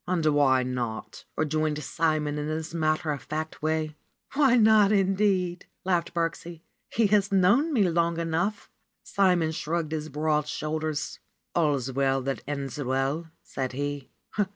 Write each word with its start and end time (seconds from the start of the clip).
^^And 0.07 0.33
why 0.33 0.63
not?" 0.63 1.25
rejoined 1.37 1.83
Simon 1.83 2.39
in 2.39 2.47
his 2.47 2.73
matter 2.73 3.11
of 3.11 3.21
fact 3.21 3.61
way. 3.61 3.95
''Why 4.31 4.59
not, 4.59 4.91
indeed!" 4.91 5.67
laughed 5.85 6.15
Birksie. 6.15 6.63
"He 6.89 7.05
has 7.13 7.31
known 7.31 7.71
me 7.71 7.87
long 7.87 8.17
enough." 8.19 8.71
Simon 9.03 9.51
shrugged 9.51 9.91
his 9.91 10.09
broad 10.09 10.47
shoulders. 10.47 11.19
"AlFs 11.55 11.93
well 11.93 12.19
that 12.23 12.41
ends 12.47 12.79
well," 12.83 13.27
said 13.43 13.73
he. 13.73 14.09